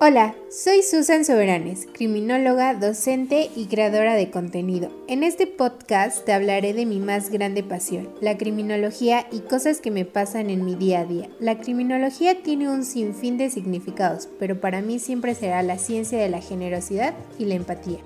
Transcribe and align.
Hola, 0.00 0.36
soy 0.48 0.82
Susan 0.84 1.24
Soberanes, 1.24 1.88
criminóloga, 1.92 2.74
docente 2.74 3.50
y 3.56 3.66
creadora 3.66 4.14
de 4.14 4.30
contenido. 4.30 4.92
En 5.08 5.24
este 5.24 5.48
podcast 5.48 6.24
te 6.24 6.32
hablaré 6.32 6.72
de 6.72 6.86
mi 6.86 7.00
más 7.00 7.30
grande 7.30 7.64
pasión, 7.64 8.08
la 8.20 8.38
criminología 8.38 9.26
y 9.32 9.40
cosas 9.40 9.80
que 9.80 9.90
me 9.90 10.04
pasan 10.04 10.50
en 10.50 10.64
mi 10.64 10.76
día 10.76 11.00
a 11.00 11.04
día. 11.04 11.28
La 11.40 11.58
criminología 11.58 12.44
tiene 12.44 12.70
un 12.70 12.84
sinfín 12.84 13.38
de 13.38 13.50
significados, 13.50 14.28
pero 14.38 14.60
para 14.60 14.82
mí 14.82 15.00
siempre 15.00 15.34
será 15.34 15.64
la 15.64 15.78
ciencia 15.78 16.16
de 16.16 16.28
la 16.28 16.40
generosidad 16.40 17.14
y 17.36 17.46
la 17.46 17.56
empatía. 17.56 17.98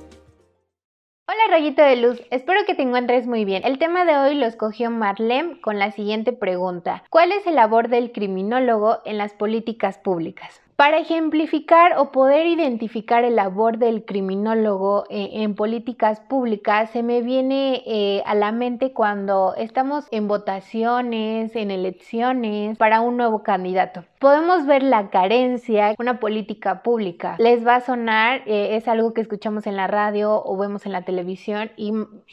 Hola 1.28 1.42
rayito 1.50 1.82
de 1.82 1.96
luz, 1.96 2.22
espero 2.30 2.64
que 2.66 2.74
te 2.74 2.82
encuentres 2.82 3.26
muy 3.26 3.44
bien. 3.44 3.64
El 3.66 3.78
tema 3.78 4.06
de 4.06 4.16
hoy 4.16 4.34
lo 4.34 4.46
escogió 4.46 4.90
Marlene 4.90 5.60
con 5.60 5.78
la 5.78 5.92
siguiente 5.92 6.32
pregunta. 6.32 7.04
¿Cuál 7.10 7.32
es 7.32 7.46
el 7.46 7.56
labor 7.56 7.88
del 7.88 8.12
criminólogo 8.12 9.00
en 9.04 9.18
las 9.18 9.34
políticas 9.34 9.98
públicas? 9.98 10.62
Para 10.82 10.98
ejemplificar 10.98 11.96
o 11.96 12.10
poder 12.10 12.44
identificar 12.44 13.22
el 13.22 13.36
labor 13.36 13.78
del 13.78 14.04
criminólogo 14.04 15.04
eh, 15.10 15.28
en 15.34 15.54
políticas 15.54 16.18
públicas, 16.18 16.90
se 16.90 17.04
me 17.04 17.22
viene 17.22 17.84
eh, 17.86 18.20
a 18.26 18.34
la 18.34 18.50
mente 18.50 18.92
cuando 18.92 19.54
estamos 19.56 20.08
en 20.10 20.26
votaciones, 20.26 21.54
en 21.54 21.70
elecciones 21.70 22.76
para 22.78 23.00
un 23.00 23.16
nuevo 23.16 23.44
candidato. 23.44 24.02
Podemos 24.18 24.66
ver 24.66 24.82
la 24.82 25.08
carencia, 25.10 25.94
una 26.00 26.18
política 26.18 26.82
pública. 26.82 27.36
Les 27.38 27.64
va 27.64 27.76
a 27.76 27.80
sonar, 27.80 28.42
eh, 28.46 28.74
es 28.74 28.88
algo 28.88 29.14
que 29.14 29.20
escuchamos 29.20 29.68
en 29.68 29.76
la 29.76 29.86
radio 29.86 30.42
o 30.44 30.56
vemos 30.56 30.84
en 30.84 30.90
la 30.90 31.02
televisión 31.02 31.70
y 31.76 31.92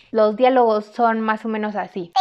los 0.09 0.38
diálogos 0.38 0.85
son 0.85 1.21
más 1.21 1.45
o 1.45 1.49
menos 1.49 1.76
así. 1.76 2.13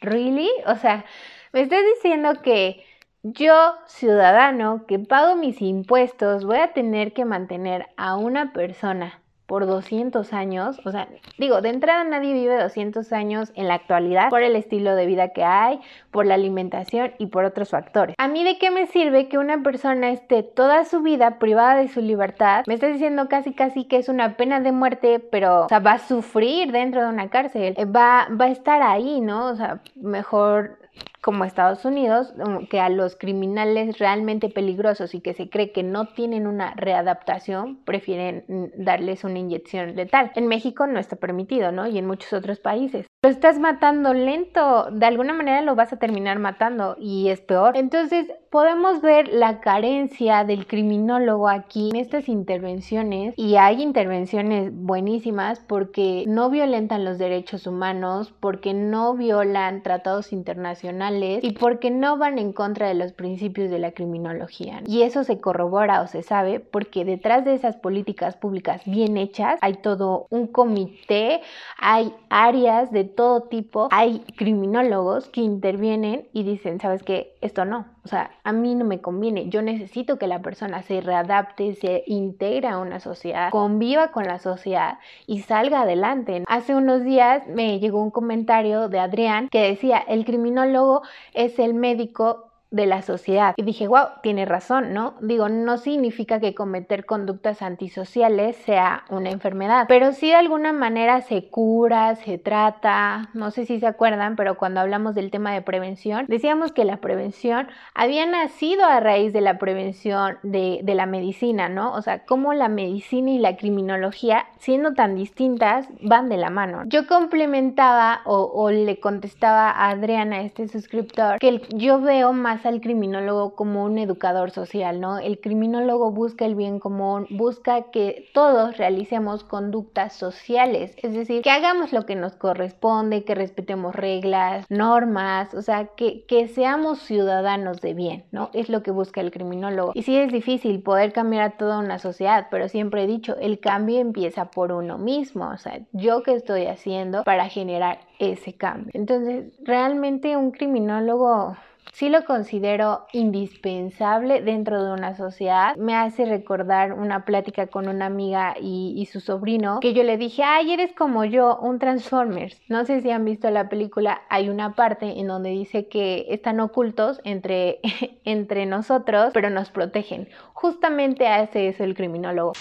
¿Really? 0.00 0.48
O 0.66 0.76
sea, 0.76 1.04
me 1.52 1.62
estás 1.62 1.80
diciendo 1.94 2.40
que 2.42 2.84
yo, 3.22 3.74
ciudadano, 3.86 4.86
que 4.86 4.98
pago 4.98 5.36
mis 5.36 5.60
impuestos, 5.60 6.44
voy 6.44 6.58
a 6.58 6.72
tener 6.72 7.12
que 7.12 7.24
mantener 7.24 7.86
a 7.96 8.16
una 8.16 8.52
persona 8.52 9.22
por 9.48 9.66
200 9.66 10.34
años, 10.34 10.78
o 10.84 10.90
sea, 10.90 11.08
digo, 11.38 11.62
de 11.62 11.70
entrada 11.70 12.04
nadie 12.04 12.34
vive 12.34 12.60
200 12.60 13.10
años 13.14 13.50
en 13.54 13.66
la 13.66 13.74
actualidad 13.74 14.28
por 14.28 14.42
el 14.42 14.54
estilo 14.54 14.94
de 14.94 15.06
vida 15.06 15.30
que 15.30 15.42
hay, 15.42 15.80
por 16.10 16.26
la 16.26 16.34
alimentación 16.34 17.14
y 17.16 17.26
por 17.28 17.46
otros 17.46 17.70
factores. 17.70 18.14
A 18.18 18.28
mí 18.28 18.44
de 18.44 18.58
qué 18.58 18.70
me 18.70 18.86
sirve 18.86 19.26
que 19.28 19.38
una 19.38 19.62
persona 19.62 20.10
esté 20.10 20.42
toda 20.42 20.84
su 20.84 21.00
vida 21.00 21.38
privada 21.38 21.76
de 21.76 21.88
su 21.88 22.02
libertad? 22.02 22.64
Me 22.66 22.74
estás 22.74 22.92
diciendo 22.92 23.26
casi 23.30 23.54
casi 23.54 23.84
que 23.84 23.96
es 23.96 24.10
una 24.10 24.36
pena 24.36 24.60
de 24.60 24.70
muerte, 24.70 25.18
pero 25.18 25.64
o 25.64 25.68
sea, 25.68 25.78
va 25.78 25.92
a 25.92 25.98
sufrir 25.98 26.70
dentro 26.70 27.00
de 27.00 27.08
una 27.08 27.30
cárcel, 27.30 27.74
va, 27.74 28.28
va 28.38 28.44
a 28.44 28.50
estar 28.50 28.82
ahí, 28.82 29.22
¿no? 29.22 29.46
O 29.46 29.56
sea, 29.56 29.80
mejor 29.94 30.76
como 31.20 31.44
Estados 31.44 31.84
Unidos, 31.84 32.32
um, 32.38 32.66
que 32.66 32.80
a 32.80 32.88
los 32.88 33.16
criminales 33.16 33.98
realmente 33.98 34.48
peligrosos 34.48 35.14
y 35.14 35.20
que 35.20 35.34
se 35.34 35.50
cree 35.50 35.72
que 35.72 35.82
no 35.82 36.06
tienen 36.06 36.46
una 36.46 36.74
readaptación, 36.74 37.78
prefieren 37.84 38.44
mm, 38.46 38.84
darles 38.84 39.24
una 39.24 39.38
inyección 39.38 39.96
letal. 39.96 40.30
En 40.36 40.46
México 40.46 40.86
no 40.86 41.00
está 41.00 41.16
permitido, 41.16 41.72
¿no? 41.72 41.86
Y 41.86 41.98
en 41.98 42.06
muchos 42.06 42.32
otros 42.32 42.60
países. 42.60 43.06
Lo 43.24 43.30
estás 43.30 43.58
matando 43.58 44.14
lento, 44.14 44.90
de 44.92 45.06
alguna 45.06 45.32
manera 45.32 45.60
lo 45.62 45.74
vas 45.74 45.92
a 45.92 45.98
terminar 45.98 46.38
matando 46.38 46.96
y 47.00 47.30
es 47.30 47.40
peor. 47.40 47.76
Entonces, 47.76 48.28
podemos 48.50 49.02
ver 49.02 49.26
la 49.28 49.60
carencia 49.60 50.44
del 50.44 50.68
criminólogo 50.68 51.48
aquí 51.48 51.90
en 51.90 51.96
estas 51.96 52.28
intervenciones 52.28 53.34
y 53.36 53.56
hay 53.56 53.82
intervenciones 53.82 54.70
buenísimas 54.72 55.58
porque 55.58 56.24
no 56.28 56.48
violentan 56.48 57.04
los 57.04 57.18
derechos 57.18 57.66
humanos, 57.66 58.32
porque 58.38 58.72
no 58.72 59.14
violan 59.14 59.82
tratados 59.82 60.32
internacionales 60.32 61.07
y 61.16 61.52
porque 61.52 61.90
no 61.90 62.18
van 62.18 62.38
en 62.38 62.52
contra 62.52 62.88
de 62.88 62.94
los 62.94 63.12
principios 63.12 63.70
de 63.70 63.78
la 63.78 63.92
criminología. 63.92 64.82
Y 64.86 65.02
eso 65.02 65.24
se 65.24 65.40
corrobora 65.40 66.02
o 66.02 66.06
se 66.06 66.22
sabe 66.22 66.60
porque 66.60 67.04
detrás 67.04 67.44
de 67.44 67.54
esas 67.54 67.76
políticas 67.76 68.36
públicas 68.36 68.82
bien 68.84 69.16
hechas 69.16 69.58
hay 69.62 69.74
todo 69.74 70.26
un 70.30 70.46
comité, 70.46 71.40
hay 71.78 72.12
áreas 72.28 72.90
de 72.92 73.04
todo 73.04 73.42
tipo. 73.42 73.88
Hay 73.90 74.20
criminólogos 74.36 75.28
que 75.28 75.40
intervienen 75.40 76.28
y 76.32 76.42
dicen, 76.42 76.80
¿sabes 76.80 77.02
qué? 77.02 77.36
Esto 77.40 77.64
no. 77.64 77.86
O 78.08 78.10
sea, 78.10 78.30
a 78.42 78.52
mí 78.52 78.74
no 78.74 78.86
me 78.86 79.02
conviene. 79.02 79.50
Yo 79.50 79.60
necesito 79.60 80.18
que 80.18 80.26
la 80.26 80.40
persona 80.40 80.80
se 80.80 81.02
readapte, 81.02 81.74
se 81.74 82.04
integre 82.06 82.66
a 82.66 82.78
una 82.78 83.00
sociedad, 83.00 83.50
conviva 83.50 84.12
con 84.12 84.24
la 84.24 84.38
sociedad 84.38 84.98
y 85.26 85.40
salga 85.40 85.82
adelante. 85.82 86.42
Hace 86.48 86.74
unos 86.74 87.04
días 87.04 87.46
me 87.48 87.78
llegó 87.80 88.02
un 88.02 88.10
comentario 88.10 88.88
de 88.88 88.98
Adrián 88.98 89.50
que 89.50 89.60
decía, 89.60 89.98
el 89.98 90.24
criminólogo 90.24 91.02
es 91.34 91.58
el 91.58 91.74
médico 91.74 92.48
de 92.70 92.86
la 92.86 93.02
sociedad. 93.02 93.54
Y 93.56 93.62
dije, 93.62 93.88
wow, 93.88 94.06
tiene 94.22 94.44
razón, 94.44 94.92
¿no? 94.92 95.14
Digo, 95.20 95.48
no 95.48 95.78
significa 95.78 96.38
que 96.38 96.54
cometer 96.54 97.06
conductas 97.06 97.62
antisociales 97.62 98.56
sea 98.56 99.04
una 99.08 99.30
enfermedad, 99.30 99.86
pero 99.88 100.12
sí 100.12 100.28
de 100.28 100.36
alguna 100.36 100.72
manera 100.72 101.22
se 101.22 101.48
cura, 101.48 102.14
se 102.16 102.38
trata, 102.38 103.30
no 103.32 103.50
sé 103.50 103.64
si 103.64 103.80
se 103.80 103.86
acuerdan, 103.86 104.36
pero 104.36 104.58
cuando 104.58 104.80
hablamos 104.80 105.14
del 105.14 105.30
tema 105.30 105.52
de 105.52 105.62
prevención, 105.62 106.26
decíamos 106.28 106.72
que 106.72 106.84
la 106.84 106.98
prevención 106.98 107.68
había 107.94 108.26
nacido 108.26 108.84
a 108.84 109.00
raíz 109.00 109.32
de 109.32 109.40
la 109.40 109.58
prevención 109.58 110.38
de, 110.42 110.80
de 110.82 110.94
la 110.94 111.06
medicina, 111.06 111.68
¿no? 111.68 111.94
O 111.94 112.02
sea, 112.02 112.24
cómo 112.24 112.52
la 112.52 112.68
medicina 112.68 113.30
y 113.30 113.38
la 113.38 113.56
criminología, 113.56 114.46
siendo 114.58 114.92
tan 114.92 115.14
distintas, 115.14 115.88
van 116.02 116.28
de 116.28 116.36
la 116.36 116.50
mano. 116.50 116.82
Yo 116.86 117.06
complementaba 117.06 118.20
o, 118.24 118.50
o 118.54 118.70
le 118.70 119.00
contestaba 119.00 119.70
a 119.70 119.90
Adriana, 119.90 120.42
este 120.42 120.68
suscriptor, 120.68 121.38
que 121.38 121.62
yo 121.70 122.00
veo 122.00 122.32
más 122.32 122.57
al 122.66 122.80
criminólogo 122.80 123.54
como 123.54 123.84
un 123.84 123.98
educador 123.98 124.50
social, 124.50 125.00
¿no? 125.00 125.18
El 125.18 125.40
criminólogo 125.40 126.10
busca 126.10 126.44
el 126.44 126.54
bien 126.54 126.78
común, 126.78 127.26
busca 127.30 127.90
que 127.90 128.28
todos 128.34 128.76
realicemos 128.76 129.44
conductas 129.44 130.14
sociales, 130.14 130.94
es 131.02 131.12
decir, 131.12 131.42
que 131.42 131.50
hagamos 131.50 131.92
lo 131.92 132.06
que 132.06 132.16
nos 132.16 132.34
corresponde, 132.36 133.24
que 133.24 133.34
respetemos 133.34 133.94
reglas, 133.94 134.66
normas, 134.70 135.54
o 135.54 135.62
sea, 135.62 135.86
que, 135.96 136.24
que 136.26 136.48
seamos 136.48 137.00
ciudadanos 137.00 137.80
de 137.80 137.94
bien, 137.94 138.24
¿no? 138.32 138.50
Es 138.52 138.68
lo 138.68 138.82
que 138.82 138.90
busca 138.90 139.20
el 139.20 139.30
criminólogo. 139.30 139.92
Y 139.94 140.02
sí 140.02 140.16
es 140.16 140.32
difícil 140.32 140.82
poder 140.82 141.12
cambiar 141.12 141.42
a 141.42 141.50
toda 141.56 141.78
una 141.78 141.98
sociedad, 141.98 142.48
pero 142.50 142.68
siempre 142.68 143.04
he 143.04 143.06
dicho, 143.06 143.36
el 143.40 143.60
cambio 143.60 144.00
empieza 144.00 144.46
por 144.50 144.72
uno 144.72 144.98
mismo, 144.98 145.48
o 145.50 145.58
sea, 145.58 145.80
yo 145.92 146.22
qué 146.22 146.34
estoy 146.34 146.66
haciendo 146.66 147.24
para 147.24 147.48
generar 147.48 148.00
ese 148.18 148.54
cambio. 148.54 148.90
Entonces, 148.94 149.52
realmente 149.64 150.36
un 150.36 150.50
criminólogo 150.50 151.56
sí 151.92 152.08
lo 152.08 152.24
considero 152.24 153.06
indispensable 153.12 154.42
dentro 154.42 154.82
de 154.84 154.92
una 154.92 155.16
sociedad. 155.16 155.76
Me 155.76 155.94
hace 155.94 156.24
recordar 156.24 156.92
una 156.92 157.24
plática 157.24 157.66
con 157.66 157.88
una 157.88 158.06
amiga 158.06 158.54
y, 158.60 159.06
su 159.08 159.20
sobrino 159.20 159.80
que 159.80 159.94
yo 159.94 160.02
le 160.02 160.18
dije, 160.18 160.42
ay, 160.42 160.72
eres 160.72 160.92
como 160.92 161.24
yo, 161.24 161.58
un 161.58 161.78
Transformers. 161.78 162.60
No 162.68 162.84
sé 162.84 163.00
si 163.00 163.10
han 163.10 163.24
visto 163.24 163.50
la 163.50 163.68
película, 163.68 164.20
hay 164.28 164.50
una 164.50 164.74
parte 164.74 165.18
en 165.18 165.28
donde 165.28 165.50
dice 165.50 165.88
que 165.88 166.26
están 166.28 166.60
ocultos 166.60 167.20
entre, 167.24 167.80
entre 168.24 168.66
nosotros, 168.66 169.30
pero 169.32 169.50
nos 169.50 169.70
protegen. 169.70 170.28
Justamente 170.60 171.28
hace 171.28 171.68
eso 171.68 171.84
el 171.84 171.94
criminólogo. 171.94 172.52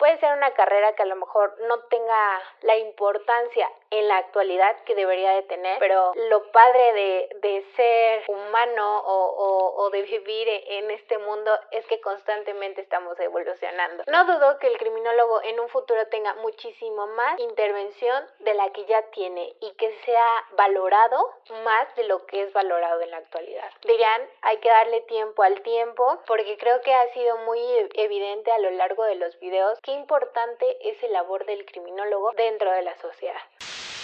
Puede 0.00 0.18
ser 0.18 0.36
una 0.36 0.50
carrera 0.50 0.92
que 0.94 1.04
a 1.04 1.06
lo 1.06 1.14
mejor 1.14 1.54
no 1.68 1.78
tenga 1.82 2.42
la 2.62 2.76
importancia 2.78 3.70
en 3.90 4.08
la 4.08 4.16
actualidad 4.16 4.74
que 4.84 4.96
debería 4.96 5.30
de 5.34 5.42
tener, 5.42 5.78
pero 5.78 6.12
lo 6.30 6.50
padre 6.50 6.92
de, 6.92 7.28
de 7.42 7.64
ser 7.76 8.24
humano 8.26 9.02
o, 9.06 9.74
o, 9.76 9.90
de 9.90 10.02
vivir 10.02 10.48
en 10.48 10.90
este 10.90 11.16
mundo 11.18 11.52
es 11.70 11.86
que 11.86 12.00
constantemente 12.00 12.80
estamos 12.80 13.18
evolucionando. 13.20 14.02
No 14.08 14.24
dudo 14.24 14.58
que 14.58 14.66
el 14.66 14.76
criminólogo 14.78 15.40
en 15.44 15.60
un 15.60 15.68
futuro 15.68 16.08
tenga 16.08 16.34
muchísimo 16.34 17.06
más 17.08 17.38
intervención 17.38 18.24
de 18.40 18.54
la 18.54 18.70
que 18.70 18.84
ya 18.86 19.02
tiene 19.12 19.54
y 19.60 19.70
que 19.74 19.94
sea 20.04 20.26
valorado 20.56 21.30
más 21.62 21.94
de 21.94 22.04
lo 22.04 22.26
que 22.26 22.42
es 22.42 22.52
valorado 22.52 23.00
en 23.00 23.12
la 23.12 23.18
actualidad. 23.18 23.70
Dirán, 23.86 24.22
hay 24.42 24.56
que 24.56 24.68
darle 24.68 25.02
tiempo 25.02 25.44
al 25.44 25.60
tiempo 25.62 26.18
porque 26.26 26.58
creo 26.58 26.80
que 26.80 26.92
ha 26.92 27.12
sido 27.12 27.43
muy 27.44 27.60
evidente 27.94 28.50
a 28.50 28.58
lo 28.58 28.70
largo 28.70 29.04
de 29.04 29.16
los 29.16 29.38
videos 29.40 29.78
qué 29.82 29.92
importante 29.92 30.76
es 30.88 31.02
el 31.02 31.12
labor 31.12 31.46
del 31.46 31.64
criminólogo 31.64 32.32
dentro 32.36 32.70
de 32.72 32.82
la 32.82 32.96
sociedad. 32.98 33.40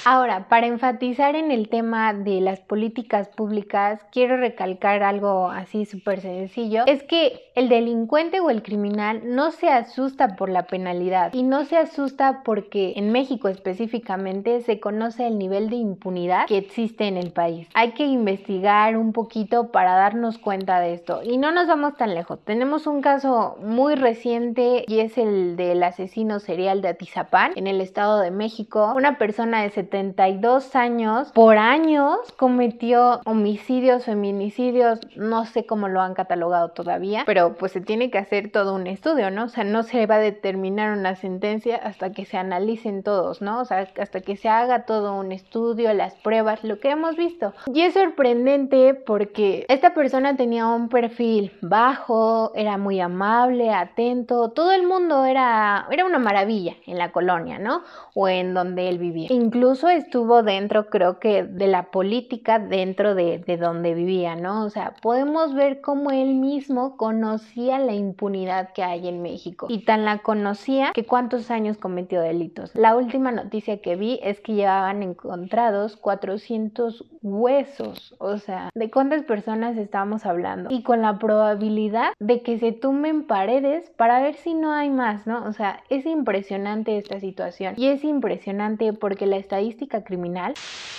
Ahora, 0.05 0.49
para 0.49 0.67
enfatizar 0.67 1.37
en 1.37 1.51
el 1.51 1.69
tema 1.69 2.15
de 2.15 2.41
las 2.41 2.61
políticas 2.61 3.29
públicas, 3.29 4.01
quiero 4.11 4.39
recalcar 4.39 5.03
algo 5.03 5.49
así 5.49 5.85
súper 5.85 6.21
sencillo. 6.21 6.85
Es 6.87 7.03
que 7.03 7.51
el 7.55 7.69
delincuente 7.69 8.41
o 8.41 8.49
el 8.49 8.63
criminal 8.63 9.21
no 9.25 9.51
se 9.51 9.69
asusta 9.69 10.37
por 10.37 10.49
la 10.49 10.63
penalidad 10.63 11.35
y 11.35 11.43
no 11.43 11.65
se 11.65 11.77
asusta 11.77 12.43
porque 12.45 12.95
en 12.97 13.13
México 13.13 13.49
específicamente 13.49 14.63
se 14.63 14.81
conoce 14.81 15.27
el 15.27 15.39
nivel 15.39 15.69
de 15.69 15.77
impunidad 15.77 16.47
que 16.47 16.57
existe 16.57 17.07
en 17.07 17.19
el 17.19 17.33
país. 17.33 17.69
Hay 17.75 17.93
que 17.93 18.07
investigar 18.07 18.97
un 18.97 19.13
poquito 19.13 19.71
para 19.71 19.95
darnos 19.95 20.39
cuenta 20.39 20.81
de 20.81 20.95
esto 20.95 21.21
y 21.23 21.37
no 21.37 21.53
nos 21.53 21.67
vamos 21.67 21.97
tan 21.97 22.15
lejos. 22.15 22.39
Tenemos 22.45 22.87
un 22.87 23.03
caso 23.03 23.57
muy 23.63 23.97
reciente 23.97 24.85
y 24.87 25.01
es 25.01 25.19
el 25.19 25.57
del 25.57 25.83
asesino 25.83 26.39
serial 26.39 26.81
de 26.81 26.89
Atizapán 26.89 27.53
en 27.57 27.67
el 27.67 27.81
Estado 27.81 28.21
de 28.21 28.31
México. 28.31 28.95
Una 28.97 29.19
persona 29.19 29.63
de 29.63 29.71
72 29.91 30.77
años, 30.77 31.33
por 31.33 31.59
años 31.59 32.19
cometió 32.37 33.21
homicidios, 33.25 34.05
feminicidios, 34.05 35.01
no 35.17 35.45
sé 35.47 35.67
cómo 35.67 35.89
lo 35.89 36.01
han 36.01 36.15
catalogado 36.15 36.69
todavía, 36.69 37.25
pero 37.27 37.57
pues 37.57 37.73
se 37.73 37.81
tiene 37.81 38.11
que 38.11 38.19
hacer 38.19 38.53
todo 38.53 38.75
un 38.75 38.87
estudio, 38.87 39.31
¿no? 39.31 39.45
O 39.45 39.49
sea, 39.49 39.65
no 39.65 39.83
se 39.83 40.07
va 40.07 40.17
a 40.17 40.21
determinar 40.21 40.97
una 40.97 41.17
sentencia 41.17 41.77
hasta 41.77 42.13
que 42.13 42.25
se 42.25 42.37
analicen 42.37 43.03
todos, 43.03 43.43
¿no? 43.43 43.61
O 43.61 43.65
sea, 43.65 43.89
hasta 43.99 44.21
que 44.21 44.37
se 44.37 44.49
haga 44.49 44.85
todo 44.87 45.15
un 45.19 45.33
estudio, 45.33 45.93
las 45.93 46.15
pruebas, 46.15 46.63
lo 46.63 46.79
que 46.79 46.91
hemos 46.91 47.17
visto. 47.17 47.53
Y 47.75 47.83
es 47.83 47.95
sorprendente 47.95 48.95
porque 48.95 49.67
esta 49.69 49.93
persona 49.93 50.37
tenía 50.37 50.67
un 50.69 50.89
perfil 50.89 51.53
bajo, 51.63 52.53
era 52.55 52.79
muy 52.79 53.01
amable, 53.01 53.73
atento, 53.73 54.51
todo 54.51 54.73
el 54.73 54.87
mundo 54.87 55.25
era, 55.25 55.87
era 55.91 56.05
una 56.05 56.19
maravilla 56.19 56.77
en 56.87 56.99
la 56.99 57.11
colonia, 57.11 57.59
¿no? 57.59 57.83
O 58.15 58.29
en 58.29 58.55
donde 58.55 58.89
él 58.89 58.99
vivía. 58.99 59.29
Incluso 59.31 59.80
estuvo 59.89 60.43
dentro, 60.43 60.89
creo 60.89 61.19
que, 61.19 61.45
de 61.45 61.67
la 61.67 61.91
política 61.91 62.59
dentro 62.59 63.15
de, 63.15 63.39
de 63.39 63.57
donde 63.57 63.95
vivía, 63.95 64.37
¿no? 64.37 64.65
O 64.65 64.71
sea, 64.71 64.95
podemos 65.03 65.55
ver 65.55 65.81
cómo 65.81 66.11
él 66.11 66.35
mismo 66.35 66.97
conocía 66.97 67.79
la 67.79 67.93
impunidad 67.93 68.73
que 68.73 68.83
hay 68.83 69.09
en 69.09 69.23
México 69.23 69.67
y 69.69 69.85
tan 69.85 70.05
la 70.05 70.19
conocía 70.19 70.93
que 70.95 71.05
cuántos 71.05 71.51
años 71.51 71.77
cometió 71.79 72.21
delitos. 72.21 72.75
La 72.75 72.97
última 72.97 73.33
noticia 73.33 73.81
que 73.81 73.97
vi 73.97 74.21
es 74.23 74.41
que 74.41 74.55
llevaban 74.55 75.03
encontrados 75.03 75.97
400 75.97 77.05
huesos, 77.23 78.15
o 78.19 78.39
sea, 78.39 78.71
¿de 78.75 78.91
cuántas 78.91 79.23
personas 79.25 79.77
estamos 79.77 80.25
hablando? 80.25 80.71
Y 80.71 80.83
con 80.83 81.03
la 81.03 81.19
probabilidad 81.19 82.13
de 82.19 82.43
que 82.43 82.59
se 82.59 82.73
tumben 82.73 83.27
paredes 83.27 83.91
para 83.91 84.21
ver 84.21 84.35
si 84.35 84.55
no 84.55 84.73
hay 84.73 84.91
más, 84.91 85.27
¿no? 85.27 85.45
O 85.47 85.53
sea, 85.53 85.83
es 85.91 86.07
impresionante 86.07 86.97
esta 86.97 87.21
situación 87.21 87.75
y 87.77 87.89
es 87.89 88.05
impresionante 88.05 88.93
porque 88.93 89.27
la 89.27 89.37
estadística 89.37 90.03
criminal, 90.05 90.55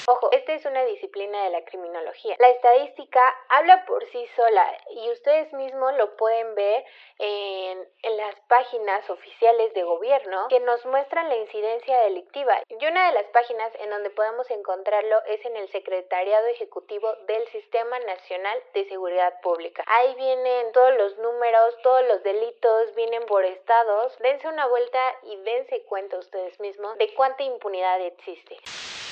ojo, 0.08 0.32
esta 0.32 0.54
es 0.54 0.66
una 0.66 0.84
disciplina 0.86 1.44
de 1.46 1.50
la 1.52 1.64
criminología. 1.66 2.36
La 2.40 2.50
estadística 2.50 3.22
habla 3.50 3.86
por 3.86 4.04
sí 4.06 4.24
sola 4.36 4.66
y 4.96 5.12
ustedes 5.12 5.52
mismos 5.54 5.92
lo 5.98 6.16
pueden 6.18 6.56
ver 6.56 6.84
en, 7.20 7.80
en 8.04 8.18
las 8.18 8.36
páginas 8.48 9.10
oficiales 9.10 9.74
de 9.74 9.84
gobierno 9.84 10.48
que 10.50 10.60
nos 10.60 10.86
muestran 10.86 11.30
la 11.30 11.38
incidencia 11.38 12.00
delictiva. 12.02 12.54
Y 12.70 12.86
una 12.86 13.08
de 13.08 13.14
las 13.14 13.26
páginas 13.28 13.72
en 13.80 13.90
donde 13.90 14.10
podemos 14.12 14.50
encontrarlo 14.52 15.18
es 15.28 15.44
en 15.46 15.56
el 15.58 15.70
Ejecutivo 16.12 17.14
del 17.26 17.48
Sistema 17.48 17.98
Nacional 18.00 18.62
de 18.74 18.86
Seguridad 18.86 19.40
Pública. 19.42 19.84
Ahí 19.88 20.14
vienen 20.16 20.72
todos 20.74 20.94
los 20.98 21.18
números, 21.20 21.78
todos 21.84 22.06
los 22.08 22.22
delitos, 22.24 22.94
vienen 22.96 23.26
por 23.26 23.46
estados. 23.46 24.18
Dense 24.20 24.48
una 24.50 24.68
vuelta 24.68 25.00
y 25.24 25.38
dense 25.38 25.84
cuenta 25.84 26.18
ustedes 26.18 26.60
mismos 26.60 26.98
de 26.98 27.14
cuánta 27.14 27.44
impunidad 27.44 28.02
existe. 28.02 28.58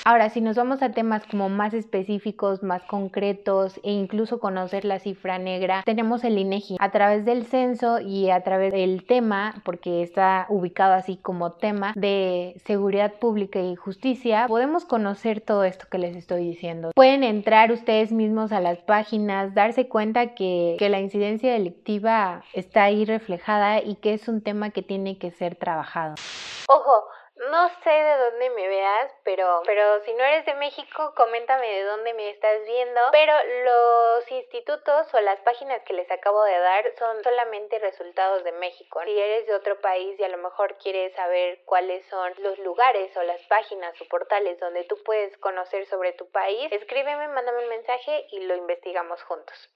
Ahora, 0.05 0.29
si 0.29 0.41
nos 0.41 0.55
vamos 0.55 0.81
a 0.81 0.91
temas 0.91 1.25
como 1.25 1.49
más 1.49 1.73
específicos, 1.73 2.63
más 2.63 2.83
concretos 2.83 3.79
e 3.83 3.91
incluso 3.91 4.39
conocer 4.39 4.85
la 4.85 4.99
cifra 4.99 5.37
negra, 5.39 5.83
tenemos 5.85 6.23
el 6.23 6.37
INEGI. 6.37 6.77
A 6.79 6.91
través 6.91 7.25
del 7.25 7.45
censo 7.45 7.99
y 7.99 8.29
a 8.29 8.41
través 8.41 8.71
del 8.71 9.05
tema, 9.05 9.61
porque 9.65 10.01
está 10.01 10.45
ubicado 10.49 10.93
así 10.93 11.17
como 11.17 11.51
tema 11.51 11.93
de 11.95 12.55
seguridad 12.65 13.13
pública 13.13 13.59
y 13.59 13.75
justicia, 13.75 14.45
podemos 14.47 14.85
conocer 14.85 15.41
todo 15.41 15.63
esto 15.63 15.87
que 15.91 15.97
les 15.97 16.15
estoy 16.15 16.45
diciendo. 16.45 16.91
Pueden 16.95 17.23
entrar 17.23 17.71
ustedes 17.71 18.11
mismos 18.11 18.51
a 18.51 18.61
las 18.61 18.79
páginas, 18.79 19.53
darse 19.53 19.87
cuenta 19.87 20.33
que, 20.33 20.77
la 20.89 20.99
incidencia 20.99 21.53
delictiva 21.53 22.41
está 22.53 22.85
ahí 22.85 23.05
reflejada 23.05 23.79
y 23.79 23.95
que 23.95 24.13
es 24.15 24.27
un 24.27 24.41
tema 24.41 24.71
que 24.71 24.81
tiene 24.81 25.19
que 25.19 25.29
ser 25.29 25.55
trabajado. 25.55 26.15
Ojo, 26.67 27.03
no 27.39 27.69
sé 27.83 27.89
de 27.89 28.17
dónde 28.17 28.49
me 28.49 28.67
veas, 28.67 29.11
pero, 29.23 29.61
pero 29.65 30.01
si 30.01 30.13
no 30.13 30.23
eres 30.23 30.45
de 30.45 30.55
México, 30.55 31.13
coméntame 31.15 31.67
de 31.67 31.83
dónde 31.83 32.13
me 32.13 32.29
estás 32.29 32.63
viendo. 32.65 33.01
Pero 33.11 33.33
los 33.63 34.31
institutos 34.31 35.13
o 35.13 35.19
las 35.21 35.39
páginas 35.41 35.81
que 35.83 35.93
les 35.93 36.09
acabo 36.11 36.43
de 36.43 36.59
dar 36.59 36.85
son 36.97 37.23
solamente 37.23 37.79
resultados 37.79 38.43
de 38.43 38.51
México. 38.51 39.01
Si 39.05 39.17
eres 39.17 39.47
de 39.47 39.55
otro 39.55 39.79
país 39.79 40.19
y 40.19 40.23
a 40.23 40.29
lo 40.29 40.37
mejor 40.37 40.77
quieres 40.77 41.13
saber 41.15 41.63
cuáles 41.65 42.05
son 42.07 42.33
los 42.39 42.59
lugares 42.59 43.15
o 43.15 43.23
las 43.23 43.41
páginas 43.43 43.99
o 44.01 44.05
portales 44.05 44.59
donde 44.59 44.83
tú 44.83 44.97
puedes 45.05 45.37
conocer 45.37 45.85
sobre 45.85 46.13
tu 46.13 46.29
país, 46.31 46.71
escríbeme, 46.71 47.29
mándame 47.29 47.63
un 47.63 47.69
mensaje 47.69 48.27
y 48.31 48.41
lo 48.41 48.55
investigamos 48.55 49.23
juntos. 49.23 49.69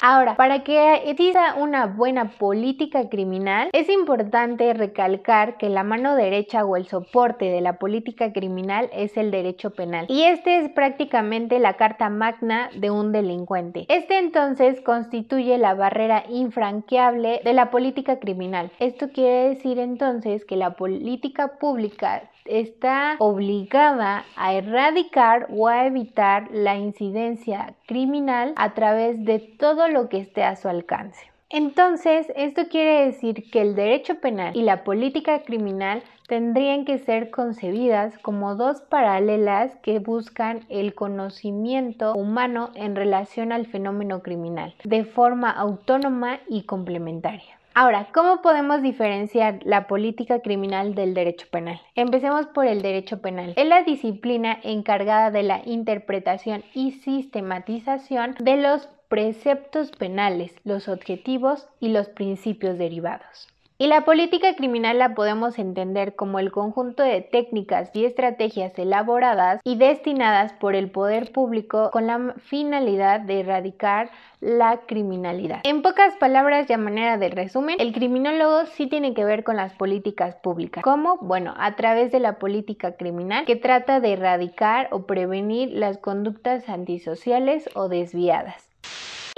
Ahora, 0.00 0.36
para 0.36 0.62
que 0.62 1.10
exista 1.10 1.54
una 1.56 1.86
buena 1.86 2.30
política 2.30 3.08
criminal, 3.08 3.70
es 3.72 3.88
importante 3.88 4.72
recalcar 4.72 5.56
que 5.56 5.68
la 5.68 5.82
mano 5.82 6.14
derecha 6.14 6.64
o 6.64 6.76
el 6.76 6.86
soporte 6.86 7.46
de 7.46 7.60
la 7.60 7.78
política 7.78 8.32
criminal 8.32 8.88
es 8.92 9.16
el 9.16 9.32
derecho 9.32 9.70
penal. 9.70 10.06
Y 10.08 10.22
este 10.22 10.58
es 10.58 10.70
prácticamente 10.70 11.58
la 11.58 11.74
carta 11.74 12.10
magna 12.10 12.70
de 12.76 12.90
un 12.90 13.10
delincuente. 13.10 13.86
Este 13.88 14.18
entonces 14.18 14.80
constituye 14.82 15.58
la 15.58 15.74
barrera 15.74 16.24
infranqueable 16.28 17.40
de 17.42 17.52
la 17.52 17.70
política 17.70 18.20
criminal. 18.20 18.70
Esto 18.78 19.08
quiere 19.08 19.48
decir 19.48 19.80
entonces 19.80 20.44
que 20.44 20.56
la 20.56 20.74
política 20.76 21.58
pública 21.58 22.30
está 22.48 23.16
obligada 23.18 24.24
a 24.36 24.54
erradicar 24.54 25.46
o 25.50 25.68
a 25.68 25.86
evitar 25.86 26.48
la 26.50 26.76
incidencia 26.76 27.74
criminal 27.86 28.52
a 28.56 28.74
través 28.74 29.24
de 29.24 29.38
todo 29.38 29.88
lo 29.88 30.08
que 30.08 30.18
esté 30.18 30.44
a 30.44 30.56
su 30.56 30.68
alcance. 30.68 31.30
Entonces, 31.50 32.30
esto 32.36 32.68
quiere 32.68 33.06
decir 33.06 33.50
que 33.50 33.62
el 33.62 33.74
derecho 33.74 34.16
penal 34.20 34.54
y 34.54 34.62
la 34.62 34.84
política 34.84 35.42
criminal 35.44 36.02
tendrían 36.26 36.84
que 36.84 36.98
ser 36.98 37.30
concebidas 37.30 38.18
como 38.18 38.54
dos 38.54 38.82
paralelas 38.82 39.74
que 39.76 39.98
buscan 39.98 40.66
el 40.68 40.94
conocimiento 40.94 42.12
humano 42.12 42.70
en 42.74 42.94
relación 42.94 43.50
al 43.50 43.66
fenómeno 43.66 44.22
criminal, 44.22 44.74
de 44.84 45.04
forma 45.04 45.50
autónoma 45.50 46.38
y 46.48 46.64
complementaria. 46.64 47.58
Ahora, 47.80 48.08
¿cómo 48.12 48.42
podemos 48.42 48.82
diferenciar 48.82 49.60
la 49.62 49.86
política 49.86 50.40
criminal 50.40 50.96
del 50.96 51.14
derecho 51.14 51.46
penal? 51.48 51.80
Empecemos 51.94 52.46
por 52.46 52.66
el 52.66 52.82
derecho 52.82 53.20
penal. 53.20 53.52
Es 53.54 53.68
la 53.68 53.84
disciplina 53.84 54.58
encargada 54.64 55.30
de 55.30 55.44
la 55.44 55.62
interpretación 55.64 56.64
y 56.74 56.90
sistematización 56.90 58.34
de 58.40 58.56
los 58.56 58.88
preceptos 59.08 59.92
penales, 59.92 60.56
los 60.64 60.88
objetivos 60.88 61.68
y 61.78 61.90
los 61.90 62.08
principios 62.08 62.78
derivados. 62.78 63.46
Y 63.80 63.86
la 63.86 64.04
política 64.04 64.56
criminal 64.56 64.98
la 64.98 65.14
podemos 65.14 65.56
entender 65.56 66.16
como 66.16 66.40
el 66.40 66.50
conjunto 66.50 67.04
de 67.04 67.20
técnicas 67.20 67.94
y 67.94 68.06
estrategias 68.06 68.76
elaboradas 68.76 69.60
y 69.62 69.76
destinadas 69.76 70.52
por 70.54 70.74
el 70.74 70.90
poder 70.90 71.30
público 71.30 71.92
con 71.92 72.08
la 72.08 72.34
finalidad 72.38 73.20
de 73.20 73.38
erradicar 73.38 74.10
la 74.40 74.78
criminalidad. 74.78 75.60
En 75.62 75.82
pocas 75.82 76.16
palabras 76.16 76.68
y 76.68 76.72
a 76.72 76.78
manera 76.78 77.18
de 77.18 77.28
resumen, 77.28 77.76
el 77.78 77.92
criminólogo 77.92 78.66
sí 78.66 78.88
tiene 78.88 79.14
que 79.14 79.24
ver 79.24 79.44
con 79.44 79.54
las 79.54 79.74
políticas 79.74 80.34
públicas. 80.34 80.82
¿Cómo? 80.82 81.18
Bueno, 81.20 81.54
a 81.56 81.76
través 81.76 82.10
de 82.10 82.18
la 82.18 82.40
política 82.40 82.96
criminal 82.96 83.44
que 83.44 83.54
trata 83.54 84.00
de 84.00 84.14
erradicar 84.14 84.88
o 84.90 85.06
prevenir 85.06 85.70
las 85.70 85.98
conductas 85.98 86.68
antisociales 86.68 87.70
o 87.74 87.88
desviadas. 87.88 88.67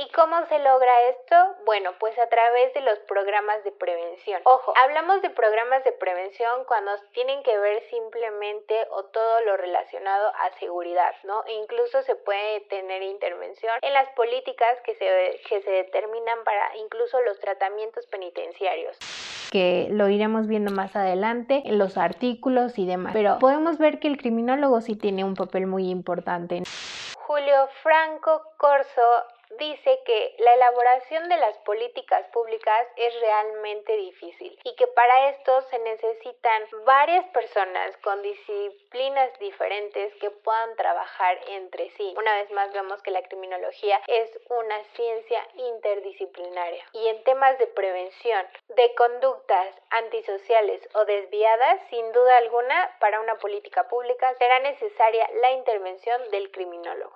¿Y 0.00 0.08
cómo 0.12 0.34
se 0.46 0.58
logra 0.60 1.08
esto? 1.10 1.36
Bueno, 1.66 1.90
pues 2.00 2.18
a 2.18 2.26
través 2.30 2.72
de 2.72 2.80
los 2.80 2.98
programas 3.00 3.62
de 3.64 3.72
prevención. 3.72 4.40
Ojo, 4.44 4.72
hablamos 4.74 5.20
de 5.20 5.28
programas 5.28 5.84
de 5.84 5.92
prevención 5.92 6.64
cuando 6.66 6.92
tienen 7.12 7.42
que 7.42 7.58
ver 7.58 7.82
simplemente 7.90 8.86
o 8.92 9.04
todo 9.04 9.42
lo 9.42 9.58
relacionado 9.58 10.28
a 10.28 10.58
seguridad, 10.58 11.12
¿no? 11.24 11.44
E 11.44 11.52
incluso 11.52 12.00
se 12.00 12.16
puede 12.16 12.60
tener 12.70 13.02
intervención 13.02 13.74
en 13.82 13.92
las 13.92 14.08
políticas 14.12 14.80
que 14.86 14.94
se, 14.94 15.38
que 15.46 15.60
se 15.60 15.70
determinan 15.70 16.44
para 16.44 16.74
incluso 16.78 17.20
los 17.20 17.38
tratamientos 17.38 18.06
penitenciarios 18.06 18.96
que 19.50 19.88
lo 19.90 20.08
iremos 20.08 20.46
viendo 20.46 20.70
más 20.70 20.94
adelante 20.94 21.62
en 21.64 21.76
los 21.76 21.98
artículos 21.98 22.78
y 22.78 22.86
demás. 22.86 23.12
Pero 23.12 23.40
podemos 23.40 23.78
ver 23.78 23.98
que 23.98 24.06
el 24.06 24.16
criminólogo 24.16 24.80
sí 24.80 24.94
tiene 24.94 25.24
un 25.24 25.34
papel 25.34 25.66
muy 25.66 25.90
importante. 25.90 26.62
Julio 27.16 27.68
Franco 27.82 28.42
Corso 28.56 29.02
dice 29.58 30.00
que 30.04 30.34
la 30.38 30.54
elaboración 30.54 31.28
de 31.28 31.36
las 31.36 31.56
políticas 31.58 32.26
públicas 32.28 32.86
es 32.96 33.20
realmente 33.20 33.96
difícil 33.96 34.58
y 34.64 34.74
que 34.76 34.86
para 34.86 35.30
esto 35.30 35.60
se 35.62 35.78
necesitan 35.80 36.62
varias 36.84 37.26
personas 37.28 37.96
con 37.98 38.22
disciplinas 38.22 39.38
diferentes 39.38 40.14
que 40.16 40.30
puedan 40.30 40.76
trabajar 40.76 41.38
entre 41.48 41.90
sí. 41.90 42.14
Una 42.16 42.34
vez 42.36 42.50
más 42.52 42.72
vemos 42.72 43.02
que 43.02 43.10
la 43.10 43.22
criminología 43.22 44.00
es 44.06 44.30
una 44.48 44.82
ciencia 44.94 45.46
interdisciplinaria 45.54 46.84
y 46.92 47.08
en 47.08 47.22
temas 47.24 47.58
de 47.58 47.66
prevención 47.66 48.46
de 48.68 48.94
conductas 48.94 49.74
antisociales 49.90 50.88
o 50.94 51.04
desviadas, 51.04 51.80
sin 51.90 52.12
duda 52.12 52.36
alguna, 52.38 52.96
para 53.00 53.20
una 53.20 53.36
política 53.36 53.88
pública 53.88 54.34
será 54.34 54.60
necesaria 54.60 55.28
la 55.40 55.52
intervención 55.52 56.30
del 56.30 56.50
criminólogo. 56.50 57.14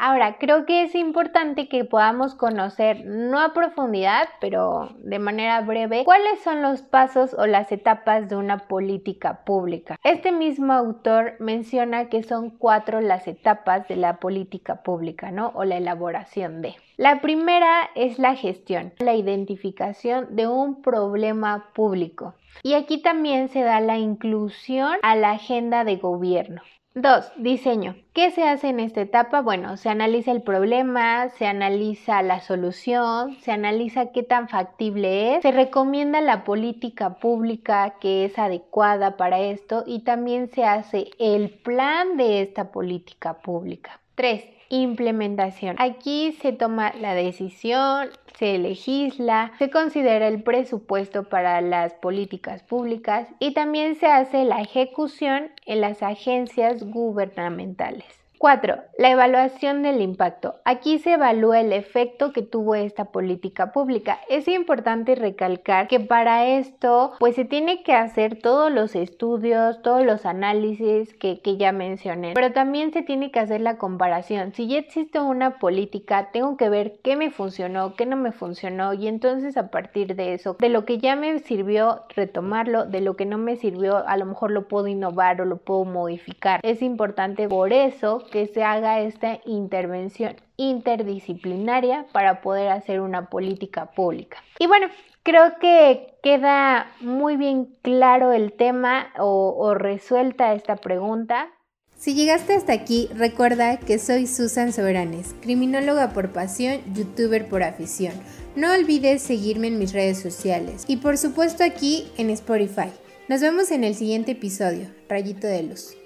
Ahora, 0.00 0.38
creo 0.38 0.64
que 0.64 0.84
es 0.84 0.94
importante 0.94 1.68
que 1.68 1.84
podamos 1.84 2.36
conocer, 2.36 3.04
no 3.04 3.40
a 3.40 3.52
profundidad, 3.52 4.28
pero 4.40 4.94
de 4.98 5.18
manera 5.18 5.60
breve, 5.62 6.04
cuáles 6.04 6.38
son 6.38 6.62
los 6.62 6.82
pasos 6.82 7.34
o 7.34 7.48
las 7.48 7.72
etapas 7.72 8.28
de 8.28 8.36
una 8.36 8.68
política 8.68 9.44
pública. 9.44 9.98
Este 10.04 10.30
mismo 10.30 10.72
autor 10.72 11.34
menciona 11.40 12.08
que 12.08 12.22
son 12.22 12.50
cuatro 12.50 13.00
las 13.00 13.26
etapas 13.26 13.88
de 13.88 13.96
la 13.96 14.20
política 14.20 14.84
pública, 14.84 15.32
¿no? 15.32 15.50
O 15.56 15.64
la 15.64 15.78
elaboración 15.78 16.62
de. 16.62 16.76
La 16.96 17.20
primera 17.20 17.90
es 17.96 18.20
la 18.20 18.36
gestión, 18.36 18.92
la 19.00 19.14
identificación 19.14 20.36
de 20.36 20.46
un 20.46 20.80
problema 20.80 21.70
público. 21.74 22.34
Y 22.62 22.74
aquí 22.74 23.02
también 23.02 23.48
se 23.48 23.62
da 23.62 23.80
la 23.80 23.98
inclusión 23.98 24.96
a 25.02 25.16
la 25.16 25.32
agenda 25.32 25.82
de 25.82 25.96
gobierno. 25.96 26.62
2. 27.02 27.32
Diseño. 27.36 27.96
¿Qué 28.12 28.30
se 28.30 28.44
hace 28.44 28.68
en 28.68 28.80
esta 28.80 29.00
etapa? 29.00 29.40
Bueno, 29.42 29.76
se 29.76 29.88
analiza 29.88 30.32
el 30.32 30.42
problema, 30.42 31.28
se 31.30 31.46
analiza 31.46 32.22
la 32.22 32.40
solución, 32.40 33.36
se 33.40 33.52
analiza 33.52 34.12
qué 34.12 34.22
tan 34.22 34.48
factible 34.48 35.36
es, 35.36 35.42
se 35.42 35.52
recomienda 35.52 36.20
la 36.20 36.44
política 36.44 37.18
pública 37.18 37.94
que 38.00 38.24
es 38.24 38.38
adecuada 38.38 39.16
para 39.16 39.38
esto 39.38 39.84
y 39.86 40.00
también 40.00 40.50
se 40.50 40.64
hace 40.64 41.10
el 41.18 41.50
plan 41.50 42.16
de 42.16 42.42
esta 42.42 42.72
política 42.72 43.34
pública. 43.34 44.00
3. 44.16 44.57
Implementación. 44.70 45.76
Aquí 45.78 46.36
se 46.42 46.52
toma 46.52 46.92
la 47.00 47.14
decisión, 47.14 48.08
se 48.38 48.58
legisla, 48.58 49.52
se 49.58 49.70
considera 49.70 50.28
el 50.28 50.42
presupuesto 50.42 51.24
para 51.24 51.60
las 51.60 51.94
políticas 51.94 52.62
públicas 52.62 53.28
y 53.38 53.54
también 53.54 53.94
se 53.96 54.06
hace 54.06 54.44
la 54.44 54.60
ejecución 54.60 55.50
en 55.66 55.80
las 55.80 56.02
agencias 56.02 56.84
gubernamentales. 56.84 58.27
4. 58.38 58.76
La 58.98 59.10
evaluación 59.10 59.82
del 59.82 60.00
impacto. 60.00 60.54
Aquí 60.64 61.00
se 61.00 61.14
evalúa 61.14 61.60
el 61.60 61.72
efecto 61.72 62.32
que 62.32 62.42
tuvo 62.42 62.76
esta 62.76 63.06
política 63.06 63.72
pública. 63.72 64.20
Es 64.28 64.46
importante 64.46 65.16
recalcar 65.16 65.88
que 65.88 65.98
para 65.98 66.46
esto 66.46 67.12
pues 67.18 67.34
se 67.34 67.44
tiene 67.44 67.82
que 67.82 67.94
hacer 67.94 68.38
todos 68.40 68.70
los 68.70 68.94
estudios, 68.94 69.82
todos 69.82 70.06
los 70.06 70.24
análisis 70.24 71.14
que, 71.14 71.40
que 71.40 71.56
ya 71.56 71.72
mencioné, 71.72 72.34
pero 72.34 72.52
también 72.52 72.92
se 72.92 73.02
tiene 73.02 73.32
que 73.32 73.40
hacer 73.40 73.60
la 73.60 73.76
comparación. 73.76 74.52
Si 74.54 74.68
ya 74.68 74.78
existe 74.78 75.18
una 75.18 75.58
política, 75.58 76.30
tengo 76.32 76.56
que 76.56 76.68
ver 76.68 77.00
qué 77.02 77.16
me 77.16 77.30
funcionó, 77.30 77.94
qué 77.94 78.06
no 78.06 78.16
me 78.16 78.30
funcionó 78.30 78.94
y 78.94 79.08
entonces 79.08 79.56
a 79.56 79.70
partir 79.70 80.14
de 80.14 80.34
eso, 80.34 80.56
de 80.60 80.68
lo 80.68 80.84
que 80.84 80.98
ya 80.98 81.16
me 81.16 81.40
sirvió, 81.40 82.02
retomarlo, 82.14 82.86
de 82.86 83.00
lo 83.00 83.14
que 83.14 83.26
no 83.26 83.36
me 83.36 83.56
sirvió, 83.56 84.06
a 84.06 84.16
lo 84.16 84.26
mejor 84.26 84.52
lo 84.52 84.68
puedo 84.68 84.86
innovar 84.86 85.40
o 85.40 85.44
lo 85.44 85.56
puedo 85.56 85.84
modificar. 85.84 86.60
Es 86.62 86.82
importante 86.82 87.48
por 87.48 87.72
eso 87.72 88.22
que 88.30 88.46
se 88.46 88.62
haga 88.62 89.00
esta 89.00 89.40
intervención 89.44 90.36
interdisciplinaria 90.56 92.06
para 92.12 92.40
poder 92.40 92.68
hacer 92.68 93.00
una 93.00 93.30
política 93.30 93.86
pública. 93.86 94.42
Y 94.58 94.66
bueno, 94.66 94.88
creo 95.22 95.58
que 95.60 96.14
queda 96.22 96.90
muy 97.00 97.36
bien 97.36 97.76
claro 97.82 98.32
el 98.32 98.52
tema 98.52 99.08
o, 99.18 99.74
resuelta 99.74 100.54
esta 100.54 100.76
pregunta. 100.76 101.48
Si 101.96 102.14
llegaste 102.14 102.54
hasta 102.54 102.72
aquí, 102.72 103.08
recuerda 103.14 103.76
que 103.78 103.98
soy 103.98 104.26
Susan 104.26 104.72
Soberanes, 104.72 105.34
criminóloga 105.42 106.12
por 106.12 106.32
pasión, 106.32 106.80
youtuber 106.94 107.48
por 107.48 107.62
afición. 107.62 108.14
No 108.54 108.72
olvides 108.72 109.20
seguirme 109.20 109.66
en 109.66 109.78
mis 109.78 109.92
redes 109.92 110.20
sociales 110.20 110.84
y 110.86 110.98
por 110.98 111.18
supuesto 111.18 111.64
aquí 111.64 112.10
en 112.16 112.30
Spotify. 112.30 112.90
Nos 113.28 113.42
vemos 113.42 113.70
en 113.70 113.84
el 113.84 113.94
siguiente 113.94 114.32
episodio, 114.32 114.88
Rayito 115.08 115.46
de 115.46 115.64
Luz. 115.64 115.97